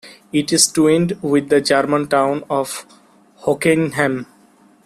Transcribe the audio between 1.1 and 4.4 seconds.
with the German town of Hockenheim.